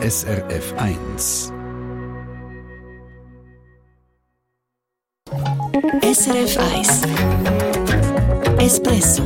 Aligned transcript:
SRF 0.00 0.74
1. 0.76 1.52
SRF 6.02 6.56
1 6.56 7.02
Espresso 8.60 9.24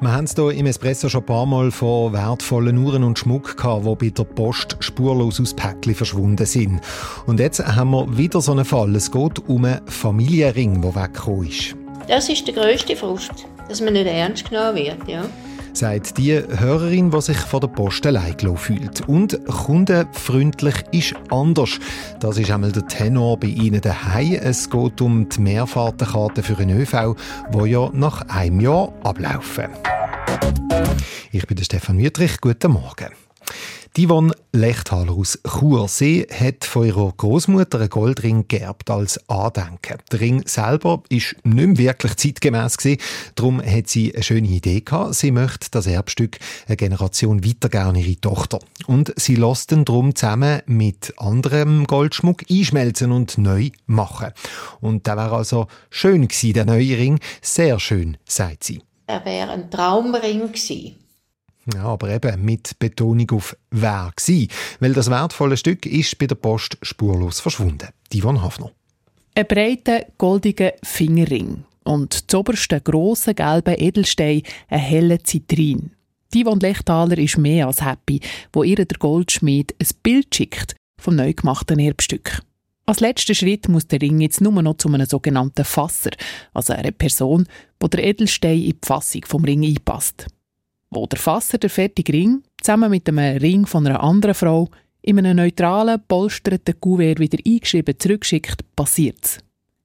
wir 0.00 0.12
haben 0.12 0.24
es 0.24 0.34
hier 0.34 0.52
im 0.52 0.64
Espresso 0.64 1.10
schon 1.10 1.20
ein 1.20 1.26
paar 1.26 1.44
Mal 1.44 1.70
von 1.70 2.14
wertvollen 2.14 2.78
Uhren 2.78 3.04
und 3.04 3.18
Schmuck 3.18 3.58
gehabt, 3.58 3.84
die 3.84 3.94
bei 3.94 4.08
der 4.08 4.24
Post 4.24 4.78
spurlos 4.80 5.38
aus 5.38 5.52
Päckchen 5.52 5.94
verschwunden 5.94 6.46
sind. 6.46 6.80
Und 7.26 7.38
jetzt 7.38 7.62
haben 7.62 7.90
wir 7.90 8.16
wieder 8.16 8.40
so 8.40 8.52
einen 8.52 8.64
Fall. 8.64 8.96
Es 8.96 9.10
geht 9.10 9.46
um 9.50 9.66
einen 9.66 9.86
Familienring, 9.86 10.80
der 10.80 10.94
weggekommen 10.94 11.48
ist. 11.48 11.76
Das 12.08 12.30
ist 12.30 12.46
der 12.46 12.54
grösste 12.54 12.96
Frust, 12.96 13.46
dass 13.68 13.82
man 13.82 13.92
nicht 13.92 14.06
ernst 14.06 14.48
genommen 14.48 14.76
wird, 14.76 15.06
ja 15.06 15.26
sagt 15.72 16.18
die 16.18 16.32
Hörerin, 16.32 17.10
die 17.10 17.20
sich 17.20 17.38
von 17.38 17.60
der 17.60 17.68
Post 17.68 18.06
allein 18.06 18.36
fühlt. 18.56 19.08
Und 19.08 19.38
kundenfreundlich 19.46 20.76
ist 20.92 21.14
anders. 21.30 21.78
Das 22.20 22.38
ist 22.38 22.50
einmal 22.50 22.72
der 22.72 22.86
Tenor 22.86 23.38
bei 23.38 23.48
Ihnen 23.48 23.80
daheim. 23.80 24.34
Es 24.34 24.68
geht 24.68 25.00
um 25.00 25.28
die 25.28 25.40
Mehrfahrtenkarte 25.40 26.42
für 26.42 26.58
einen 26.58 26.80
ÖV, 26.80 27.16
die 27.52 27.70
ja 27.70 27.90
nach 27.92 28.28
einem 28.28 28.60
Jahr 28.60 28.92
ablaufen. 29.02 29.68
Ich 31.32 31.46
bin 31.46 31.56
der 31.56 31.64
Stefan 31.64 31.98
Wüttrich. 31.98 32.40
Guten 32.40 32.72
Morgen. 32.72 33.10
Die 33.96 34.06
Yvonne 34.06 34.32
Lechthaler 34.52 35.12
aus 35.14 35.40
Chur. 35.44 35.88
Sie 35.88 36.24
hat 36.30 36.64
von 36.64 36.86
ihrer 36.86 37.12
Großmutter 37.16 37.80
einen 37.80 37.90
Goldring 37.90 38.46
geerbt 38.46 38.88
als 38.88 39.28
Andenken. 39.28 39.98
Der 40.12 40.20
Ring 40.20 40.46
selber 40.46 41.02
ist 41.08 41.34
nicht 41.42 41.66
mehr 41.66 41.76
wirklich 41.76 42.14
zeitgemäß 42.14 42.76
gewesen. 42.76 43.00
Darum 43.34 43.60
hat 43.60 43.88
sie 43.88 44.14
eine 44.14 44.22
schöne 44.22 44.46
Idee 44.46 44.82
gehabt. 44.82 45.16
Sie 45.16 45.32
möchte 45.32 45.72
das 45.72 45.88
Erbstück 45.88 46.38
eine 46.68 46.76
Generation 46.76 47.44
weitergeben 47.44 47.84
an 47.84 47.96
ihre 47.96 48.20
Tochter. 48.20 48.60
Und 48.86 49.12
sie 49.16 49.34
lässt 49.34 49.72
ihn 49.72 49.84
darum 49.84 50.14
zusammen 50.14 50.62
mit 50.66 51.12
anderem 51.16 51.84
Goldschmuck 51.84 52.44
einschmelzen 52.48 53.10
und 53.10 53.38
neu 53.38 53.70
machen. 53.86 54.28
Und 54.80 55.08
der 55.08 55.16
wäre 55.16 55.34
also 55.34 55.66
schön 55.90 56.28
gewesen, 56.28 56.52
der 56.52 56.64
neue 56.64 56.96
Ring. 56.96 57.18
Sehr 57.42 57.80
schön, 57.80 58.18
sagt 58.24 58.62
sie. 58.62 58.82
Er 59.08 59.24
wäre 59.24 59.50
ein 59.50 59.68
Traumring 59.68 60.52
gewesen. 60.52 60.99
Ja, 61.74 61.84
aber 61.84 62.10
eben 62.10 62.44
mit 62.44 62.78
Betonung 62.78 63.30
auf 63.32 63.56
«wer» 63.70 64.12
gsi, 64.16 64.48
weil 64.80 64.92
das 64.92 65.10
wertvolle 65.10 65.56
Stück 65.56 65.86
ist 65.86 66.18
bei 66.18 66.26
der 66.26 66.34
Post 66.34 66.78
spurlos 66.82 67.40
verschwunden. 67.40 67.88
Divon 68.12 68.42
Hafner. 68.42 68.72
Ein 69.34 69.46
breiter, 69.46 70.06
goldiger 70.18 70.72
Fingerring 70.82 71.64
und 71.84 72.30
zoberste 72.30 72.80
grosse 72.80 73.34
gelbe 73.34 73.74
Edelstein 73.74 74.42
ein 74.68 74.80
heller 74.80 75.22
Zitrin. 75.22 75.92
Divon 76.34 76.60
Lechtaler 76.60 77.18
ist 77.18 77.38
mehr 77.38 77.66
als 77.66 77.84
happy, 77.84 78.20
wo 78.52 78.62
ihr 78.62 78.76
der 78.76 78.98
Goldschmied 78.98 79.74
ein 79.80 79.88
Bild 80.02 80.34
schickt 80.34 80.76
vom 81.00 81.16
neu 81.16 81.32
gemachten 81.32 81.78
Erbstück. 81.78 82.42
Als 82.86 83.00
letzter 83.00 83.34
Schritt 83.34 83.68
muss 83.68 83.86
der 83.86 84.00
Ring 84.00 84.20
jetzt 84.20 84.40
nur 84.40 84.62
noch 84.62 84.76
zu 84.76 84.88
einem 84.88 85.06
sogenannten 85.06 85.64
Fasser, 85.64 86.10
also 86.52 86.72
einer 86.72 86.90
Person, 86.90 87.46
wo 87.78 87.86
der 87.86 88.04
Edelstein 88.04 88.60
in 88.60 88.70
die 88.70 88.86
Fassung 88.86 89.24
vom 89.26 89.44
Ring 89.44 89.64
einpasst 89.64 90.26
wo 90.90 91.06
der 91.06 91.18
Fasser 91.18 91.58
der 91.58 91.70
fertige 91.70 92.12
Ring 92.12 92.42
zusammen 92.60 92.90
mit 92.90 93.08
einem 93.08 93.38
Ring 93.38 93.66
von 93.66 93.86
einer 93.86 94.02
anderen 94.02 94.34
Frau 94.34 94.68
in 95.02 95.18
einem 95.18 95.36
neutralen, 95.36 96.02
polsterten 96.06 96.78
Kuvert 96.80 97.20
wieder 97.20 97.38
eingeschrieben 97.46 97.98
zurückschickt, 97.98 98.64
passiert's. 98.76 99.38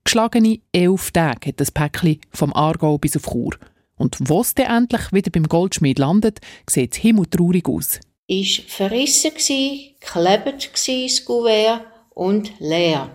Geschlagene 0.03 0.59
elf 0.71 1.11
Tage 1.11 1.49
hat 1.49 1.59
das 1.59 1.71
Päckchen 1.71 2.19
vom 2.31 2.53
Aargau 2.53 2.97
bis 2.97 3.15
auf 3.15 3.23
Chur. 3.23 3.55
Und 3.97 4.17
wo 4.19 4.41
es 4.41 4.53
dann 4.53 4.83
endlich 4.83 5.13
wieder 5.13 5.31
beim 5.31 5.47
Goldschmied 5.47 5.99
landet, 5.99 6.39
sieht 6.69 6.93
es 6.93 6.99
himmeltraurig 6.99 7.67
aus. 7.67 7.99
Ist 8.27 8.61
verrissen 8.69 9.31
gsi, 9.33 9.95
geklebt 9.99 10.73
gsi, 10.73 11.07
das 11.07 11.23
Kuvert 11.23 11.81
und 12.09 12.51
leer. 12.59 13.09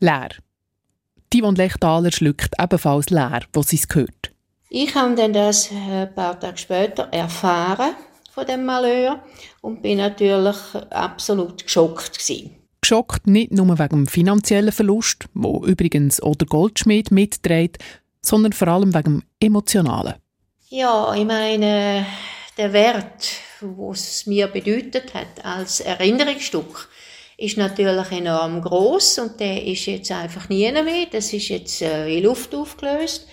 Leer. 0.00 0.30
Die 1.32 1.40
von 1.40 1.56
Lechtaler 1.56 2.12
schluckt 2.12 2.54
ebenfalls 2.60 3.10
leer, 3.10 3.42
wo 3.52 3.62
sie 3.62 3.76
es 3.76 3.88
gehört. 3.88 4.33
Ich 4.76 4.92
habe 4.96 5.14
dann 5.14 5.32
das 5.32 5.70
äh, 5.70 5.74
ein 6.02 6.14
paar 6.16 6.40
Tage 6.40 6.58
später 6.58 7.04
erfahren 7.12 7.94
von 8.32 8.44
dem 8.44 8.64
Malheur 8.64 9.22
und 9.60 9.82
bin 9.82 9.98
natürlich 9.98 10.56
absolut 10.90 11.62
geschockt 11.62 12.18
gewesen. 12.18 12.56
Geschockt 12.80 13.28
nicht 13.28 13.52
nur 13.52 13.78
wegen 13.78 13.88
dem 13.90 14.06
finanziellen 14.08 14.72
Verlust, 14.72 15.26
wo 15.32 15.64
übrigens 15.64 16.20
auch 16.20 16.34
der 16.34 16.48
Goldschmied 16.48 17.12
mitträgt, 17.12 17.84
sondern 18.20 18.52
vor 18.52 18.66
allem 18.66 18.92
wegen 18.92 19.20
dem 19.20 19.22
emotionalen. 19.38 20.14
Ja, 20.70 21.14
ich 21.14 21.24
meine, 21.24 22.04
der 22.58 22.72
Wert, 22.72 23.30
was 23.60 24.00
es 24.00 24.26
mir 24.26 24.48
bedeutet 24.48 25.14
hat 25.14 25.44
als 25.44 25.78
Erinnerungsstück, 25.78 26.88
ist 27.38 27.56
natürlich 27.56 28.10
enorm 28.10 28.60
groß 28.60 29.20
und 29.20 29.38
der 29.38 29.64
ist 29.64 29.86
jetzt 29.86 30.10
einfach 30.10 30.48
nie 30.48 30.72
mehr. 30.72 31.06
Das 31.12 31.32
ist 31.32 31.48
jetzt 31.48 31.80
äh, 31.80 32.08
in 32.08 32.24
Luft 32.24 32.52
aufgelöst. 32.56 33.28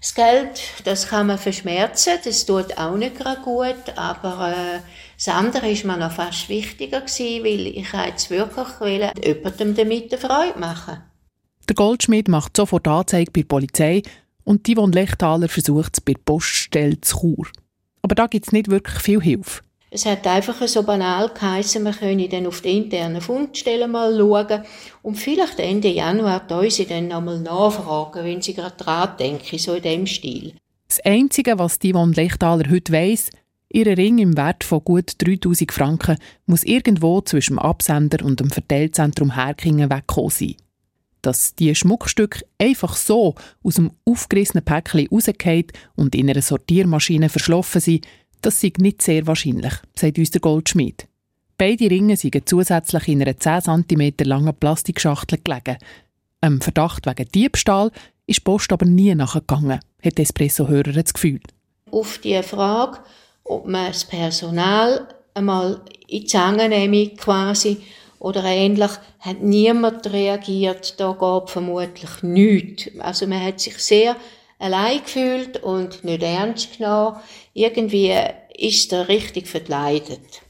Das 0.00 0.14
Geld, 0.14 0.60
das 0.84 1.08
kann 1.08 1.26
man 1.26 1.38
verschmerzen, 1.38 2.12
das 2.24 2.46
tut 2.46 2.78
auch 2.78 2.96
nicht 2.96 3.16
gerade 3.16 3.40
gut, 3.40 3.96
aber 3.96 4.52
äh, 4.52 4.80
das 5.16 5.28
andere 5.28 5.70
ist 5.70 5.84
mir 5.84 5.96
noch 5.96 6.12
fast 6.12 6.48
wichtiger 6.48 7.00
gewesen, 7.00 7.44
weil 7.44 7.66
ich 7.66 7.92
jetzt 7.92 8.30
wirklich 8.30 8.80
will, 8.80 9.10
jemandem 9.24 9.74
damit 9.74 10.12
eine 10.12 10.20
Freude 10.20 10.58
machen. 10.58 11.02
Der 11.68 11.74
Goldschmied 11.74 12.28
macht 12.28 12.56
sofort 12.56 12.86
Anzeige 12.86 13.32
bei 13.32 13.40
der 13.40 13.48
Polizei 13.48 14.02
und 14.44 14.66
die 14.66 14.76
von 14.76 14.92
Lechtaler 14.92 15.48
versucht 15.48 15.94
es 15.94 16.00
bei 16.00 16.12
der 16.12 16.22
Poststelle 16.24 17.00
zu 17.00 17.18
Chur. 17.18 17.48
Aber 18.02 18.14
da 18.14 18.28
gibt 18.28 18.46
es 18.46 18.52
nicht 18.52 18.70
wirklich 18.70 19.02
viel 19.02 19.20
Hilfe. 19.20 19.62
Es 19.90 20.04
hat 20.04 20.26
einfach 20.26 20.66
so 20.68 20.82
banal 20.82 21.30
geheißen, 21.30 21.82
wir 21.82 21.92
können 21.92 22.28
dann 22.28 22.46
auf 22.46 22.60
die 22.60 22.76
internen 22.76 23.22
Fundstellen 23.22 23.90
mal 23.90 24.14
schauen 24.14 24.62
und 25.02 25.14
vielleicht 25.14 25.58
Ende 25.58 25.88
Januar 25.88 26.42
sie 26.68 26.84
dann 26.86 27.08
nochmal 27.08 27.40
nachfragen, 27.40 28.24
wenn 28.24 28.42
sie 28.42 28.52
gerade 28.52 28.76
dran 28.76 29.16
denken, 29.18 29.58
so 29.58 29.74
in 29.74 29.82
dem 29.82 30.06
Stil. 30.06 30.52
Das 30.88 31.00
Einzige, 31.00 31.58
was 31.58 31.78
Yvonne 31.78 32.12
Lechtaler 32.12 32.70
heute 32.70 32.92
weiss, 32.92 33.30
ihr 33.70 33.86
Ring 33.86 34.18
im 34.18 34.36
Wert 34.36 34.62
von 34.62 34.84
gut 34.84 35.12
3000 35.18 35.72
Franken 35.72 36.18
muss 36.44 36.64
irgendwo 36.64 37.22
zwischen 37.22 37.54
dem 37.54 37.58
Absender 37.58 38.24
und 38.24 38.40
dem 38.40 38.50
Verteilzentrum 38.50 39.34
Herkingen 39.34 39.90
weggekommen 39.90 40.30
sein. 40.30 40.56
Dass 41.22 41.54
die 41.54 41.74
Schmuckstücke 41.74 42.44
einfach 42.58 42.94
so 42.94 43.34
aus 43.62 43.74
dem 43.74 43.90
aufgerissenen 44.04 44.64
Päckchen 44.64 45.08
rausgehen 45.10 45.66
und 45.96 46.14
in 46.14 46.30
einer 46.30 46.42
Sortiermaschine 46.42 47.28
verschlafen 47.28 47.80
sind, 47.80 48.06
das 48.42 48.60
sei 48.60 48.72
nicht 48.78 49.02
sehr 49.02 49.26
wahrscheinlich, 49.26 49.74
sagt 49.94 50.18
uns 50.18 50.30
der 50.30 50.40
Goldschmied. 50.40 51.06
Beide 51.56 51.90
Ringe 51.90 52.16
seien 52.16 52.42
zusätzlich 52.44 53.08
in 53.08 53.22
einer 53.22 53.36
10 53.36 53.84
cm 53.88 54.12
langen 54.24 54.54
Plastikschachtel 54.54 55.40
gelegen. 55.42 55.78
Einem 56.40 56.60
Verdacht 56.60 57.06
wegen 57.06 57.28
Diebstahl 57.32 57.90
ist 58.26 58.38
die 58.38 58.44
Post 58.44 58.72
aber 58.72 58.86
nie 58.86 59.14
nachgegangen, 59.14 59.80
hat 60.04 60.18
Espresso-Hörer 60.18 60.92
das 60.92 61.12
Gefühl. 61.14 61.40
Auf 61.90 62.18
die 62.18 62.40
Frage, 62.42 62.98
ob 63.44 63.66
man 63.66 63.88
das 63.88 64.04
Personal 64.04 65.08
einmal 65.34 65.80
in 66.06 66.20
die 66.20 66.26
Zange 66.26 66.68
nehme, 66.68 67.08
quasi, 67.16 67.78
oder 68.20 68.44
ähnlich, 68.44 68.90
hat 69.20 69.42
niemand 69.42 70.12
reagiert. 70.12 70.98
Da 70.98 71.12
gab 71.12 71.50
vermutlich 71.50 72.22
nichts. 72.22 72.90
Also 72.98 73.26
man 73.26 73.42
hat 73.42 73.60
sich 73.60 73.78
sehr 73.78 74.16
allein 74.58 75.02
gefühlt 75.02 75.62
und 75.62 76.04
nicht 76.04 76.22
ernst 76.22 76.78
genommen. 76.78 77.16
Irgendwie 77.54 78.14
ist 78.56 78.92
er 78.92 79.08
richtig 79.08 79.46
verkleidet. 79.46 80.42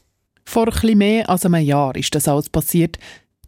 Vor 0.45 0.67
etwas 0.67 0.95
mehr 0.95 1.29
als 1.29 1.45
einem 1.45 1.63
Jahr 1.63 1.95
ist 1.95 2.13
das 2.15 2.27
alles 2.27 2.49
passiert. 2.49 2.97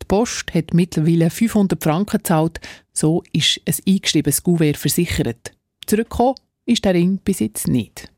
Die 0.02 0.06
Post 0.08 0.54
hat 0.54 0.74
mittlerweile 0.74 1.30
500 1.30 1.84
Franken 1.84 2.18
gezahlt, 2.18 2.60
so 2.94 3.24
ist 3.34 3.62
ein 3.66 3.76
eingeschriebenes 3.88 4.44
Gouverne 4.44 4.76
versichert. 4.76 5.52
Zurückgekommen 5.86 6.36
ist 6.66 6.86
der 6.86 6.94
Ring 6.94 7.20
bis 7.24 7.40
jetzt 7.40 7.68
nicht. 7.68 8.12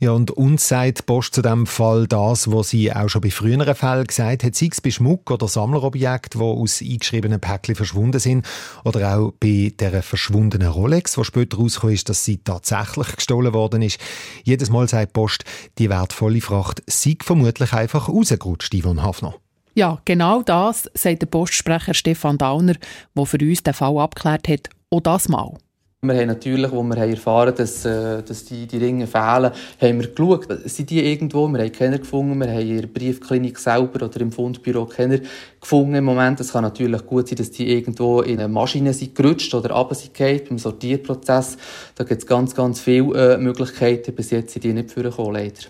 Ja, 0.00 0.12
und 0.12 0.30
uns 0.30 0.68
sagt 0.68 1.06
Post 1.06 1.34
zu 1.34 1.42
dem 1.42 1.66
Fall 1.66 2.06
das, 2.06 2.50
was 2.50 2.70
sie 2.70 2.92
auch 2.92 3.08
schon 3.08 3.22
bei 3.22 3.30
früheren 3.30 3.74
Fällen 3.74 4.06
gesagt 4.06 4.44
hat, 4.44 4.54
sei 4.54 4.68
es 4.70 4.80
bei 4.80 4.90
Schmuck 4.90 5.30
oder 5.30 5.48
Sammlerobjekten, 5.48 6.40
die 6.40 6.46
aus 6.46 6.82
eingeschriebenen 6.82 7.40
Päckchen 7.40 7.74
verschwunden 7.74 8.20
sind, 8.20 8.46
oder 8.84 9.16
auch 9.16 9.32
bei 9.40 9.72
der 9.78 10.02
verschwundenen 10.02 10.68
Rolex, 10.68 11.16
wo 11.18 11.24
später 11.24 11.58
rausgekommen 11.58 11.94
ist, 11.94 12.08
dass 12.08 12.24
sie 12.24 12.38
tatsächlich 12.38 13.16
gestohlen 13.16 13.54
worden 13.54 13.82
ist. 13.82 13.98
Jedes 14.44 14.70
Mal 14.70 14.88
sagt 14.88 15.12
Post, 15.12 15.44
die 15.78 15.90
wertvolle 15.90 16.40
Fracht 16.40 16.82
sei 16.86 17.16
vermutlich 17.22 17.72
einfach 17.72 18.08
rausgerutscht, 18.08 18.74
Yvonne 18.74 19.02
Hafner. 19.02 19.34
Ja, 19.74 20.00
genau 20.06 20.42
das 20.42 20.90
sagt 20.94 21.20
der 21.20 21.26
Postsprecher 21.26 21.92
Stefan 21.92 22.38
Dauner, 22.38 22.76
der 23.14 23.26
für 23.26 23.38
uns 23.38 23.62
den 23.62 23.74
Fall 23.74 23.98
abgeklärt 23.98 24.48
hat, 24.48 24.70
auch 24.90 25.00
das 25.00 25.28
Mal. 25.28 25.58
Wir 26.06 26.14
haben 26.20 26.28
natürlich, 26.28 26.70
wo 26.70 26.82
wir 26.82 26.96
erfahren 26.96 27.54
dass, 27.56 27.84
äh, 27.84 28.22
dass 28.22 28.44
die, 28.44 28.66
die 28.66 28.78
Ringe 28.78 29.06
fehlen, 29.06 29.50
haben 29.80 30.00
wir 30.00 30.08
geschaut, 30.08 30.46
sind 30.64 30.90
die 30.90 31.04
irgendwo? 31.04 31.48
Wir 31.48 31.60
haben 31.60 31.72
keiner 31.72 31.98
gefunden. 31.98 32.38
Wir 32.40 32.48
haben 32.48 32.68
in 32.68 32.80
der 32.80 32.86
Briefklinik 32.86 33.58
selber 33.58 34.04
oder 34.06 34.20
im 34.20 34.32
Fundbüro 34.32 34.86
keiner 34.86 35.18
gefunden 35.60 35.94
im 35.94 36.04
Moment. 36.04 36.40
Es 36.40 36.52
kann 36.52 36.62
natürlich 36.62 37.04
gut 37.06 37.28
sein, 37.28 37.36
dass 37.36 37.50
die 37.50 37.70
irgendwo 37.70 38.22
in 38.22 38.38
eine 38.38 38.48
Maschine 38.48 38.92
sind 38.92 39.14
gerutscht 39.14 39.54
oder 39.54 39.74
runtergefallen 39.74 40.42
beim 40.48 40.58
Sortierprozess. 40.58 41.56
Da 41.94 42.04
gibt 42.04 42.22
es 42.22 42.26
ganz, 42.26 42.54
ganz 42.54 42.80
viele 42.80 43.34
äh, 43.34 43.38
Möglichkeiten. 43.38 44.14
Bis 44.14 44.30
jetzt 44.30 44.52
sind 44.52 44.64
die 44.64 44.72
nicht 44.72 44.90
vorgekommen, 44.90 45.34
leider. 45.34 45.62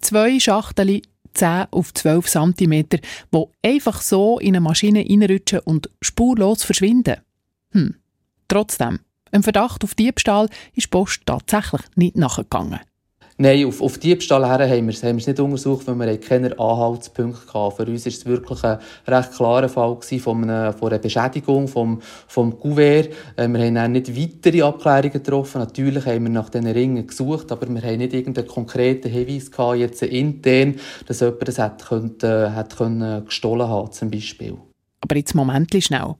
Zwei 0.00 0.38
Schachteln 0.38 1.00
10 1.34 1.66
auf 1.70 1.92
12 1.92 2.26
cm, 2.26 2.88
die 3.32 3.44
einfach 3.62 4.00
so 4.00 4.38
in 4.38 4.48
eine 4.48 4.60
Maschine 4.60 5.00
reinrutschen 5.00 5.60
und 5.60 5.90
spurlos 6.00 6.62
verschwinden. 6.62 7.16
Hm. 7.72 7.96
Trotzdem, 8.48 9.00
ein 9.34 9.42
Verdacht 9.42 9.82
auf 9.84 9.94
Diebstahl 9.94 10.48
ist 10.74 10.90
Post 10.90 11.22
tatsächlich 11.26 11.82
nicht 11.96 12.16
nachgegangen. 12.16 12.80
Nein, 13.36 13.66
auf, 13.66 13.82
auf 13.82 13.98
Diebstahl 13.98 14.46
her 14.46 14.68
haben 14.68 14.86
wir, 14.86 14.94
es 14.94 15.02
nicht 15.02 15.40
untersucht, 15.40 15.88
weil 15.88 15.98
wir 15.98 16.20
keine 16.20 16.56
Anhaltspunkte 16.56 17.52
hatten. 17.52 17.74
Für 17.74 17.90
uns 17.90 18.06
war 18.06 18.12
es 18.12 18.26
wirklich 18.26 18.62
ein 18.62 18.78
recht 19.08 19.32
klarer 19.32 19.68
Fall 19.68 19.98
von 20.20 20.44
einer, 20.44 20.72
von 20.72 20.90
einer 20.90 21.00
Beschädigung 21.00 21.66
vom, 21.66 22.00
vom 22.28 22.60
Kuvert. 22.60 23.08
Äh, 23.34 23.48
wir 23.48 23.58
haben 23.58 23.74
dann 23.74 23.90
nicht 23.90 24.16
weitere 24.16 24.62
Abklärungen 24.62 25.14
getroffen. 25.14 25.58
Natürlich 25.58 26.06
haben 26.06 26.22
wir 26.22 26.30
nach 26.30 26.48
diesen 26.48 26.68
Ringen 26.68 27.04
gesucht, 27.04 27.50
aber 27.50 27.68
wir 27.68 27.82
haben 27.82 27.98
nicht 27.98 28.14
irgendeinen 28.14 28.46
konkreten 28.46 29.10
Hinweis 29.10 29.50
gehabt, 29.50 29.78
jetzt 29.78 30.02
intern, 30.02 30.76
dass 31.06 31.18
jemand 31.18 31.48
das 31.48 31.88
könnte, 31.88 32.54
hat 32.54 32.76
können 32.76 33.24
gestohlen 33.24 33.68
haben, 33.68 33.90
zum 33.90 34.12
Beispiel. 34.12 34.56
Aber 35.00 35.16
jetzt 35.16 35.34
Moment 35.34 35.74
schnell. 35.82 36.14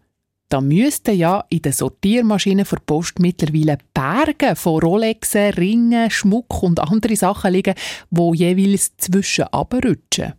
Da 0.54 0.60
müssten 0.60 1.16
ja 1.16 1.44
in 1.48 1.62
den 1.62 1.72
Sortiermaschinen 1.72 2.64
der 2.64 2.78
Post 2.86 3.18
mittlerweile 3.18 3.76
Berge 3.92 4.54
von 4.54 4.80
Rolexen, 4.80 5.52
Ringen, 5.54 6.12
Schmuck 6.12 6.62
und 6.62 6.78
andere 6.78 7.16
Sachen 7.16 7.52
liegen, 7.52 7.74
wo 8.08 8.34
jeweils 8.34 8.96
zwischen 8.96 9.46
abrutschen. 9.50 10.34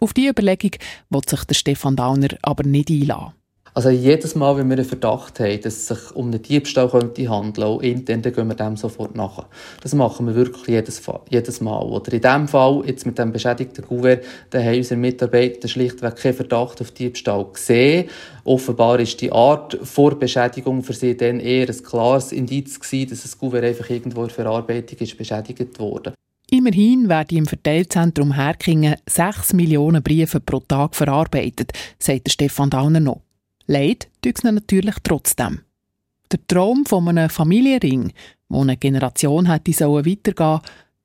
Auf 0.00 0.12
die 0.12 0.26
Überlegung 0.26 0.72
wird 1.08 1.30
sich 1.30 1.44
der 1.44 1.54
Stefan 1.54 1.94
Dauner 1.94 2.30
aber 2.42 2.64
nicht 2.64 2.90
einlassen. 2.90 3.34
Also 3.74 3.88
jedes 3.88 4.34
Mal, 4.34 4.58
wenn 4.58 4.68
wir 4.68 4.76
einen 4.76 4.84
Verdacht 4.84 5.40
haben, 5.40 5.60
dass 5.62 5.74
es 5.74 5.86
sich 5.86 6.14
um 6.14 6.26
einen 6.26 6.42
Diebstahl 6.42 6.90
könnte 6.90 7.26
handeln, 7.30 7.66
auch 7.66 7.80
intern, 7.80 8.20
dann 8.20 8.34
gehen 8.34 8.48
wir 8.48 8.54
dem 8.54 8.76
sofort 8.76 9.16
nach. 9.16 9.46
Das 9.82 9.94
machen 9.94 10.26
wir 10.26 10.34
wirklich 10.34 10.68
jedes, 10.68 11.00
jedes 11.30 11.60
Mal. 11.62 11.82
Oder 11.82 12.12
in 12.12 12.20
diesem 12.20 12.48
Fall, 12.48 12.82
jetzt 12.86 13.06
mit 13.06 13.18
dem 13.18 13.32
beschädigten 13.32 13.82
Kuvert, 13.82 14.24
da 14.50 14.60
haben 14.62 14.76
unsere 14.76 15.00
Mitarbeiter 15.00 15.68
schlichtweg 15.68 16.16
keinen 16.16 16.34
Verdacht 16.34 16.82
auf 16.82 16.90
Diebstahl 16.90 17.46
gesehen. 17.50 18.10
Offenbar 18.44 19.00
ist 19.00 19.18
die 19.22 19.32
Art 19.32 19.78
vor 19.82 20.18
Beschädigung 20.18 20.82
für 20.82 20.92
sie 20.92 21.16
dann 21.16 21.40
eher 21.40 21.66
ein 21.66 21.82
klares 21.82 22.32
Indiz 22.32 22.78
gewesen, 22.78 23.08
dass 23.08 23.22
das 23.22 23.38
Kuvert 23.38 23.64
einfach 23.64 23.88
irgendwo 23.88 24.24
in 24.24 24.30
Verarbeitung 24.30 24.98
ist 24.98 25.16
beschädigt 25.16 25.78
worden. 25.78 26.12
Immerhin 26.50 27.08
werden 27.08 27.38
im 27.38 27.46
Verteilzentrum 27.46 28.34
Herkingen 28.34 28.96
6 29.08 29.54
Millionen 29.54 30.02
Briefe 30.02 30.40
pro 30.40 30.60
Tag 30.60 30.94
verarbeitet, 30.94 31.72
sagt 31.98 32.30
Stefan 32.30 32.68
Dauner 32.68 33.00
noch. 33.00 33.22
Leid 33.66 34.08
tut 34.22 34.38
es 34.38 34.44
natürlich 34.44 34.96
trotzdem. 35.02 35.60
Der 36.30 36.46
Traum 36.46 36.86
von 36.86 37.08
einem 37.08 37.28
Familienring, 37.28 38.12
wo 38.48 38.62
eine 38.62 38.76
Generation 38.76 39.50
hätte 39.50 39.72
weitergehen 39.72 40.34
sollen, 40.36 40.60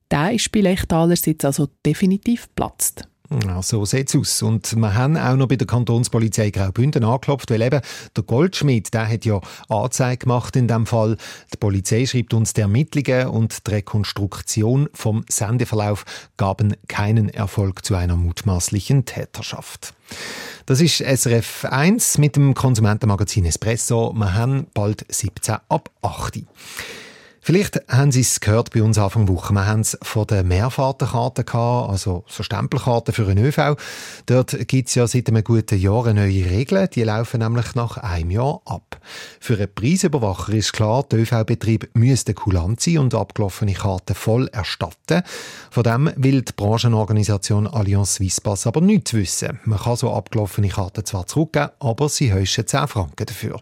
der 0.10 0.32
ist 0.34 0.52
bei 0.52 0.62
Lechtaler 0.62 1.16
jetzt 1.16 1.46
also 1.46 1.68
definitiv 1.86 2.48
geplatzt. 2.48 3.08
Ja, 3.30 3.62
so 3.62 3.84
sieht 3.84 4.10
es 4.10 4.16
aus. 4.16 4.42
Und 4.42 4.76
wir 4.76 4.94
haben 4.94 5.18
auch 5.18 5.36
noch 5.36 5.48
bei 5.48 5.58
der 5.58 5.68
Kantonspolizei 5.68 6.50
Graubünden 6.50 7.04
angeklopft, 7.04 7.52
weil 7.52 7.62
eben 7.62 7.82
der 8.16 8.24
Goldschmied, 8.24 8.94
der 8.94 9.08
hat 9.08 9.26
ja 9.26 9.42
Anzeige 9.68 10.20
gemacht 10.20 10.56
in 10.56 10.68
dem 10.68 10.86
Fall. 10.86 11.18
Die 11.54 11.58
Polizei 11.58 12.06
schreibt 12.06 12.34
uns, 12.34 12.54
die 12.54 12.62
Ermittlungen 12.62 13.28
und 13.28 13.68
die 13.68 13.72
Rekonstruktion 13.72 14.90
vom 14.94 15.26
Sendeverlauf 15.30 16.06
gaben 16.38 16.76
keinen 16.88 17.30
Erfolg 17.30 17.84
zu 17.84 17.96
einer 17.96 18.16
mutmaßlichen 18.16 19.06
Täterschaft. 19.06 19.94
Das 20.66 20.80
ist 20.80 21.00
SRF 21.00 21.66
1 21.66 22.18
mit 22.18 22.36
dem 22.36 22.54
Konsumentenmagazin 22.54 23.46
Espresso. 23.46 24.14
Wir 24.16 24.34
haben 24.36 24.68
bald 24.74 25.06
17 25.10 25.58
ab 25.68 25.90
8 26.02 26.40
Vielleicht 27.42 27.82
haben 27.88 28.12
Sie 28.12 28.22
es 28.22 28.42
gehört 28.42 28.72
bei 28.74 28.84
uns 28.84 28.98
Anfang 28.98 29.30
Woche. 29.30 29.54
Wir 29.54 29.66
haben 29.66 29.80
es 29.80 29.98
von 30.02 30.28
der 30.28 30.44
Mehrfahrtenkarte 30.44 31.46
gehabt, 31.46 31.90
also 31.90 32.26
so 32.28 32.44
Stempelkarten 32.44 33.14
für 33.14 33.26
einen 33.28 33.46
ÖV. 33.46 33.78
Dort 34.26 34.68
gibt 34.68 34.90
es 34.90 34.96
ja 34.96 35.08
seit 35.08 35.30
einem 35.30 35.44
guten 35.46 35.80
Jahr 35.80 36.14
neue 36.14 36.50
Regeln. 36.50 36.90
Die 36.94 37.04
laufen 37.04 37.40
nämlich 37.40 37.74
nach 37.74 37.98
einem 37.98 38.32
Jahr 38.32 38.62
ab. 38.66 39.00
Für 39.40 39.56
einen 39.56 39.74
Preisüberwacher 39.74 40.54
ist 40.54 40.74
klar, 40.74 41.04
der 41.04 41.20
ÖV-Betrieb 41.20 41.90
müsste 41.94 42.34
kulant 42.34 42.82
sein 42.82 42.98
und 42.98 43.16
abgelaufene 43.16 43.74
Karten 43.74 44.14
voll 44.14 44.48
erstatten. 44.50 45.24
Von 45.72 45.84
dem 45.84 46.12
will 46.18 46.42
die 46.42 46.54
Branchenorganisation 46.54 47.68
Allianz 47.68 48.16
Swisspass 48.16 48.68
aber 48.68 48.82
nichts 48.82 49.14
wissen. 49.14 49.60
Man 49.64 49.80
kann 49.80 49.96
so 49.96 50.14
abgelaufene 50.14 50.68
Karten 50.68 51.06
zwar 51.06 51.28
zurückgeben, 51.28 51.70
aber 51.80 52.10
sie 52.10 52.34
heischen 52.34 52.68
10 52.68 52.88
Franken 52.88 53.26
dafür. 53.26 53.62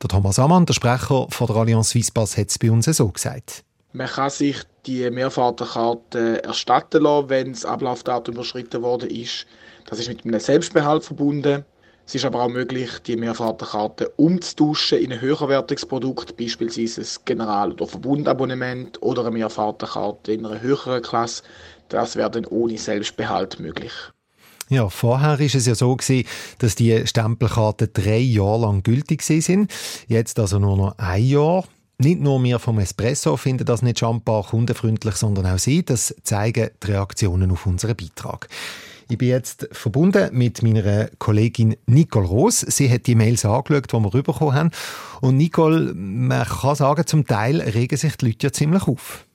Der 0.00 0.08
Thomas 0.08 0.38
Ammann, 0.38 0.66
der 0.66 0.74
Sprecher 0.74 1.26
von 1.30 1.46
der 1.48 1.56
Allianz 1.56 1.90
Swisspass, 1.90 2.36
hat 2.36 2.50
es 2.50 2.58
bei 2.60 2.70
uns 2.70 2.84
so 2.84 3.08
gesagt 3.08 3.23
gesagt. 3.24 3.64
Man 3.92 4.08
kann 4.08 4.30
sich 4.30 4.62
die 4.86 5.08
Mehrfahrtenkarte 5.10 6.42
erstatten 6.44 7.02
lassen, 7.02 7.28
wenn 7.28 7.52
das 7.52 7.64
Ablaufdatum 7.64 8.34
überschritten 8.34 8.82
worden 8.82 9.08
ist. 9.08 9.46
Das 9.86 9.98
ist 9.98 10.08
mit 10.08 10.24
einem 10.24 10.40
Selbstbehalt 10.40 11.04
verbunden. 11.04 11.64
Es 12.06 12.14
ist 12.14 12.24
aber 12.24 12.42
auch 12.42 12.48
möglich, 12.48 12.90
die 13.06 13.16
Mehrfahrtenkarte 13.16 14.10
umzutauschen 14.16 14.98
in 14.98 15.12
ein 15.12 15.20
höherwertiges 15.20 15.86
Produkt, 15.86 16.36
beispielsweise 16.36 17.00
ein 17.00 17.24
General- 17.24 17.72
oder 17.72 17.86
Verbundabonnement 17.86 19.00
oder 19.00 19.22
eine 19.22 19.30
Mehrfahrtenkarte 19.30 20.32
in 20.32 20.44
einer 20.44 20.60
höheren 20.60 21.00
Klasse. 21.00 21.44
Das 21.88 22.16
wäre 22.16 22.30
dann 22.30 22.44
ohne 22.46 22.76
Selbstbehalt 22.76 23.58
möglich. 23.58 23.92
Ja, 24.68 24.88
vorher 24.88 25.38
ist 25.40 25.54
es 25.54 25.66
ja 25.66 25.74
so 25.74 25.94
gewesen, 25.94 26.26
dass 26.58 26.74
die 26.74 27.06
Stempelkarten 27.06 27.90
drei 27.92 28.18
Jahre 28.18 28.62
lang 28.62 28.82
gültig 28.82 29.22
sind. 29.22 29.70
Jetzt 30.08 30.38
also 30.38 30.58
nur 30.58 30.76
noch 30.76 30.98
ein 30.98 31.24
Jahr. 31.24 31.64
Nicht 31.98 32.20
nur 32.20 32.42
wir 32.42 32.58
vom 32.58 32.80
Espresso 32.80 33.36
finden 33.36 33.64
das 33.64 33.82
nicht 33.82 34.00
schambar 34.00 34.42
kundenfreundlich, 34.44 35.14
sondern 35.14 35.46
auch 35.46 35.58
Sie. 35.58 35.84
Das 35.84 36.14
zeigen 36.24 36.70
die 36.82 36.86
Reaktionen 36.88 37.52
auf 37.52 37.66
unseren 37.66 37.96
Beitrag. 37.96 38.48
Ich 39.08 39.18
bin 39.18 39.28
jetzt 39.28 39.68
verbunden 39.70 40.36
mit 40.36 40.62
meiner 40.62 41.08
Kollegin 41.18 41.76
Nicole 41.86 42.26
Roos. 42.26 42.60
Sie 42.60 42.90
hat 42.90 43.06
die 43.06 43.14
Mails 43.14 43.44
angeschaut, 43.44 43.92
die 43.92 43.96
wir 43.96 44.22
bekommen 44.22 44.54
haben. 44.54 44.70
Und 45.20 45.36
Nicole, 45.36 45.94
man 45.94 46.44
kann 46.46 46.74
sagen, 46.74 47.06
zum 47.06 47.26
Teil 47.26 47.60
regen 47.60 47.96
sich 47.96 48.16
die 48.16 48.26
Leute 48.26 48.46
ja 48.46 48.52
ziemlich 48.52 48.88
auf. 48.88 49.26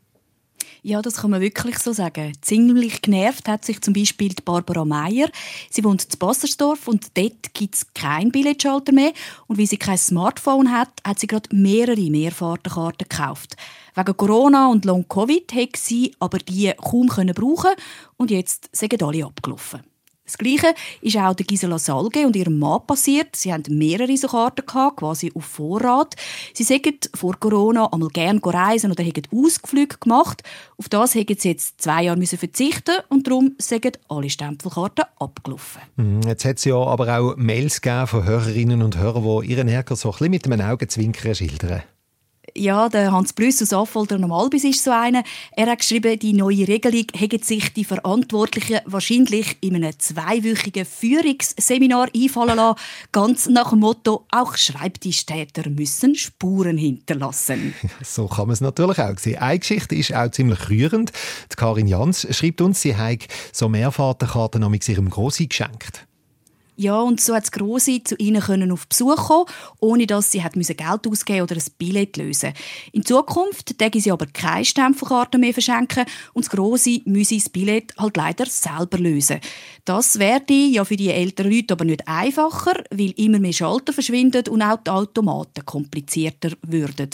Ja, 0.82 1.02
das 1.02 1.18
kann 1.18 1.32
man 1.32 1.42
wirklich 1.42 1.78
so 1.78 1.92
sagen. 1.92 2.32
Ziemlich 2.42 3.02
genervt 3.02 3.50
hat 3.50 3.66
sich 3.66 3.82
zum 3.82 3.94
Beispiel 3.94 4.30
die 4.30 4.42
Barbara 4.42 4.86
Meier. 4.86 5.28
Sie 5.70 5.84
wohnt 5.84 6.06
in 6.06 6.20
Bassersdorf 6.20 6.88
und 6.88 7.18
dort 7.18 7.54
gibt 7.54 7.76
es 7.76 7.94
keinen 7.94 8.32
Billetschalter 8.32 8.94
mehr. 8.94 9.12
Und 9.48 9.58
weil 9.60 9.68
sie 9.68 9.78
kein 9.78 9.98
Smartphone 9.98 10.72
hat, 10.72 10.90
hat 11.06 11.20
sie 11.20 11.28
gerade 11.28 11.54
mehrere 11.54 12.10
Mehrfahrtenkarten 12.10 13.08
gekauft. 13.10 13.58
Wegen 13.96 14.16
Corona 14.16 14.70
und 14.70 14.86
Long-Covid 14.86 15.54
hat 15.54 15.76
sie 15.76 16.16
aber 16.20 16.38
die 16.38 16.72
kaum 16.78 17.08
brauchen 17.08 17.72
und 18.16 18.32
jetzt 18.32 18.70
sind 18.72 19.04
alle 19.04 19.26
abgelaufen. 19.26 19.82
Das 20.30 20.38
Gleiche 20.38 20.76
ist 21.02 21.18
auch 21.18 21.34
der 21.34 21.44
Gisela 21.44 21.80
Salge 21.80 22.28
und 22.28 22.36
ihrem 22.36 22.60
Mann 22.60 22.86
passiert. 22.86 23.36
Sie 23.36 23.52
hatten 23.52 23.80
mehrere 23.80 24.16
so 24.16 24.28
Karten, 24.28 24.64
gehabt, 24.64 24.98
quasi 24.98 25.32
auf 25.34 25.44
Vorrat. 25.44 26.16
Sie 26.54 26.64
sagen 26.64 27.00
vor 27.16 27.36
Corona 27.40 27.92
einmal 27.92 28.10
gerne 28.10 28.40
reisen 28.44 28.92
oder 28.92 29.04
haben 29.04 29.24
Ausflüge 29.34 29.98
gemacht. 29.98 30.44
Auf 30.78 30.88
das 30.88 31.16
haben 31.16 31.36
sie 31.36 31.50
jetzt 31.50 31.82
zwei 31.82 32.04
Jahre 32.04 32.24
verzichten 32.28 33.00
und 33.10 33.26
darum 33.26 33.56
sind 33.58 34.00
alle 34.08 34.30
Stempelkarten 34.30 35.06
abgelaufen. 35.18 35.82
Mhm, 35.96 36.22
jetzt 36.28 36.46
hat 36.46 36.58
es 36.58 36.66
ja 36.66 36.76
aber 36.76 37.18
auch 37.18 37.36
Mails 37.36 37.82
von 38.06 38.24
Hörerinnen 38.24 38.84
und 38.84 39.00
Hörern, 39.00 39.42
die 39.42 39.52
ihren 39.52 39.68
Ärger 39.68 39.96
so 39.96 40.10
ein 40.10 40.12
bisschen 40.12 40.30
mit 40.30 40.46
einem 40.46 40.70
Augenzwinkern 40.70 41.34
schildern. 41.34 41.82
Ja, 42.56 42.90
der 42.90 43.12
Hans 43.12 43.34
Brüss 43.34 43.62
aus 43.62 43.74
Affolter 43.74 44.16
am 44.16 44.32
Albis 44.32 44.64
ist 44.64 44.84
so 44.84 44.92
einer. 44.92 45.24
Er 45.52 45.68
hat 45.68 45.80
geschrieben, 45.80 46.18
die 46.20 46.34
neue 46.34 46.68
Regelung 46.68 47.06
hätte 47.14 47.44
sich 47.44 47.74
die 47.74 47.84
Verantwortlichen 47.84 48.80
wahrscheinlich 48.86 49.58
in 49.62 49.76
einem 49.76 49.98
zweiwöchigen 49.98 50.86
Führungsseminar 50.86 52.10
einfallen 52.16 52.58
lassen. 52.58 52.80
Ganz 53.12 53.48
nach 53.48 53.70
dem 53.70 53.80
Motto, 53.80 54.26
auch 54.32 54.56
Schreibtischtäter 54.56 55.70
müssen 55.70 56.16
Spuren 56.16 56.78
hinterlassen. 56.78 57.74
So 58.02 58.28
kann 58.28 58.48
man 58.48 58.54
es 58.54 58.62
natürlich 58.62 59.00
auch 59.00 59.18
sehen. 59.18 59.38
Eine 59.38 59.60
Geschichte 59.60 59.96
ist 59.96 60.14
auch 60.14 60.32
ziemlich 60.32 60.70
rührend. 60.70 61.12
Karin 61.56 61.88
Jans 61.88 62.28
schreibt 62.32 62.62
uns, 62.62 62.82
sie 62.82 62.96
habe 62.96 63.20
so 63.52 63.70
Mehrfahrtenkarten 63.70 64.64
ihrem 64.88 65.10
Grossi 65.10 65.48
geschenkt. 65.48 66.09
Ja, 66.82 67.02
und 67.02 67.20
so 67.20 67.36
hat 67.36 67.44
das 67.44 67.52
Grosse 67.52 68.02
zu 68.06 68.16
ihnen 68.16 68.42
können 68.42 68.72
auf 68.72 68.88
Besuch 68.88 69.28
kommen, 69.28 69.48
ohne 69.82 70.08
dass 70.08 70.32
sie 70.32 70.42
hat 70.42 70.54
Geld 70.54 70.80
ausgeben 70.80 71.42
oder 71.42 71.58
ein 71.58 71.64
Billett 71.78 72.16
lösen 72.16 72.54
In 72.94 73.04
Zukunft 73.04 73.82
dürfen 73.82 74.00
sie 74.00 74.14
aber 74.14 74.28
keine 74.28 74.64
Stempelkarten 74.64 75.42
mehr 75.42 75.52
verschenken 75.52 76.06
und 76.32 76.46
das 76.46 76.50
Grosse 76.50 77.02
müsse 77.04 77.36
das 77.36 77.50
Billett 77.50 77.92
halt 77.98 78.16
leider 78.16 78.46
selber 78.46 78.98
lösen. 78.98 79.42
Das 79.84 80.20
werde 80.20 80.54
ja 80.54 80.86
für 80.86 80.96
die 80.96 81.10
älteren 81.10 81.52
Leute 81.52 81.74
aber 81.74 81.84
nicht 81.84 82.08
einfacher, 82.08 82.82
weil 82.92 83.12
immer 83.18 83.40
mehr 83.40 83.52
Schalter 83.52 83.92
verschwinden 83.92 84.48
und 84.48 84.62
auch 84.62 84.78
die 84.78 84.92
Automaten 84.92 85.66
komplizierter 85.66 86.52
würden. 86.62 87.10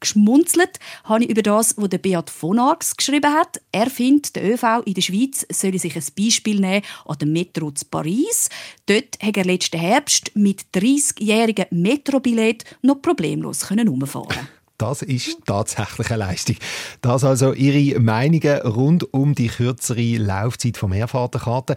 Geschmunzelt 0.00 0.78
habe 1.04 1.24
ich 1.24 1.30
über 1.30 1.42
das, 1.42 1.74
was 1.78 1.88
der 1.88 1.98
Beat 1.98 2.28
von 2.28 2.58
Arx 2.58 2.96
geschrieben 2.96 3.32
hat. 3.32 3.62
Er 3.72 3.88
findet, 3.88 4.36
der 4.36 4.52
ÖV 4.52 4.82
in 4.84 4.94
der 4.94 5.02
Schweiz 5.02 5.46
solle 5.50 5.78
sich 5.78 5.96
ein 5.96 6.04
Beispiel 6.18 6.60
nehmen 6.60 6.84
an 7.06 7.16
dem 7.16 7.32
Metro 7.32 7.70
zu 7.70 7.86
Paris. 7.86 8.50
Dort 8.90 9.22
hat 9.22 9.36
er 9.36 9.44
letzten 9.44 9.78
Herbst 9.78 10.32
mit 10.34 10.64
30-jährigen 10.74 11.66
Metrobillett 11.70 12.64
noch 12.82 13.00
problemlos 13.00 13.70
herumfahren 13.70 14.48
Das 14.78 15.02
ist 15.02 15.36
tatsächlich 15.46 16.10
eine 16.10 16.24
Leistung. 16.24 16.56
Das 17.00 17.22
also 17.22 17.52
Ihre 17.52 18.00
Meinungen 18.00 18.60
rund 18.62 19.14
um 19.14 19.36
die 19.36 19.46
kürzere 19.46 20.16
Laufzeit 20.16 20.76
von 20.76 20.90
Mehrfahrtenkarten. 20.90 21.76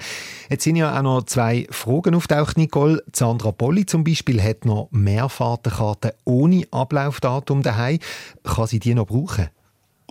Jetzt 0.49 0.63
sind 0.63 0.75
ja 0.75 0.97
auch 0.97 1.03
noch 1.03 1.25
zwei 1.25 1.67
Fragen 1.69 2.15
auftaucht, 2.15 2.57
Nicole. 2.57 3.03
Sandra 3.13 3.51
Polli 3.51 3.85
zum 3.85 4.03
Beispiel 4.03 4.41
hat 4.41 4.65
noch 4.65 4.87
Mehrfahrtenkarten 4.89 6.13
ohne 6.25 6.65
Ablaufdatum 6.71 7.61
daheim. 7.61 7.99
Kann 8.43 8.65
sie 8.65 8.79
die 8.79 8.95
noch 8.95 9.05
brauchen? 9.05 9.49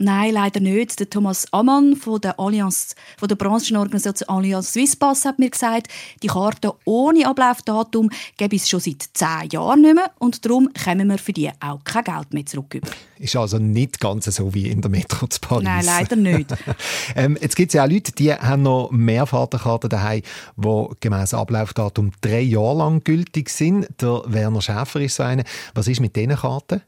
Nein, 0.02 0.34
leider 0.34 0.58
nicht. 0.58 0.98
Der 0.98 1.08
Thomas 1.08 1.46
Ammann 1.52 1.94
von 1.94 2.20
der, 2.20 2.40
Allianz, 2.40 2.96
von 3.16 3.28
der 3.28 3.36
Branchenorganisation 3.36 4.28
Allianz 4.28 4.72
Swisspass 4.72 5.24
hat 5.24 5.38
mir 5.38 5.48
gesagt, 5.48 5.86
die 6.24 6.26
Karte 6.26 6.72
ohne 6.84 7.24
Ablaufdatum 7.24 8.10
gäbe 8.36 8.56
es 8.56 8.68
schon 8.68 8.80
seit 8.80 9.04
zehn 9.14 9.50
Jahren 9.52 9.82
nicht 9.82 9.94
mehr 9.94 10.10
und 10.18 10.44
darum 10.44 10.68
kommen 10.72 11.08
wir 11.08 11.18
für 11.18 11.32
die 11.32 11.50
auch 11.60 11.84
kein 11.84 12.02
Geld 12.02 12.34
mehr 12.34 12.44
zurück. 12.46 12.80
Ist 13.20 13.36
also 13.36 13.58
nicht 13.58 14.00
ganz 14.00 14.24
so 14.24 14.52
wie 14.52 14.68
in 14.68 14.80
der 14.80 14.90
Metro 14.90 15.28
zu 15.28 15.38
Paris. 15.40 15.62
Nein, 15.62 15.84
leider 15.84 16.16
nicht. 16.16 16.52
ähm, 17.14 17.38
jetzt 17.40 17.54
gibt 17.54 17.70
es 17.70 17.74
ja 17.74 17.84
auch 17.84 17.88
Leute, 17.88 18.10
die 18.10 18.34
haben 18.34 18.62
noch 18.62 18.90
mehr 18.90 19.26
Fahrtenkarten 19.26 19.88
daheim, 19.88 20.22
die 20.56 20.86
gemäß 20.98 21.32
Ablaufdatum 21.32 22.10
drei 22.20 22.40
Jahre 22.40 22.78
lang 22.78 23.04
gültig 23.04 23.50
sind. 23.50 23.86
Der 24.00 24.22
Werner 24.26 24.62
Schäfer 24.62 25.00
ist 25.00 25.14
so 25.14 25.22
einer. 25.22 25.44
Was 25.74 25.86
ist 25.86 26.00
mit 26.00 26.16
diesen 26.16 26.34
Karten? 26.34 26.82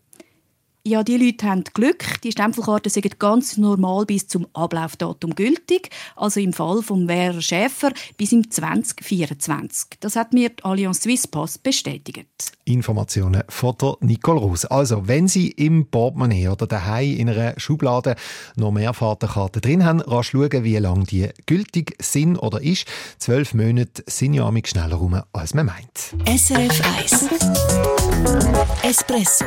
Ja, 0.87 1.03
die 1.03 1.17
Leute 1.17 1.47
haben 1.47 1.65
Glück. 1.73 2.21
Die 2.25 2.33
Stempelkarten 2.33 2.91
sind 2.91 3.19
ganz 3.19 3.57
normal 3.57 4.05
bis 4.05 4.29
zum 4.29 4.47
Ablaufdatum 4.53 5.35
gültig. 5.35 5.89
Also 6.15 6.41
im 6.41 6.53
Fall 6.53 6.83
von 6.83 7.09
Werner 7.09 7.41
Schäfer 7.41 7.91
bis 8.19 8.33
im 8.33 8.51
2024. 8.51 9.97
Das 10.01 10.15
hat 10.15 10.35
mir 10.35 10.51
die 10.51 10.63
Allianz 10.63 11.01
Swiss 11.01 11.27
Pass 11.27 11.57
bestätigt. 11.57 12.29
Informationen 12.67 13.45
von 13.49 13.75
der 13.81 13.97
Nicole 14.01 14.41
Roos. 14.41 14.67
Also, 14.67 15.09
wenn 15.09 15.27
Sie 15.27 15.49
im 15.53 15.87
Portemonnaie 15.87 16.49
oder 16.49 16.67
daheim 16.67 17.17
in 17.17 17.31
einer 17.31 17.59
Schublade 17.59 18.15
noch 18.57 18.71
mehr 18.71 18.93
Fahrtenkarten 18.93 19.63
drin 19.63 19.87
haben, 19.87 20.03
rasch 20.03 20.33
schauen, 20.33 20.65
wie 20.65 20.77
lange 20.77 21.05
die 21.05 21.31
gültig 21.47 21.97
sind 22.03 22.37
oder 22.37 22.61
ist. 22.61 22.87
Zwölf 23.17 23.55
Monate 23.55 24.05
sind 24.07 24.35
ja 24.35 24.47
amig 24.47 24.69
schneller 24.69 24.97
rum, 24.97 25.19
als 25.33 25.55
man 25.55 25.65
meint. 25.65 26.15
SRF 26.27 26.83
1 26.99 27.29
Espresso 28.83 29.47